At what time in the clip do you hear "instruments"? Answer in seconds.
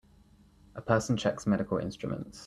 1.77-2.39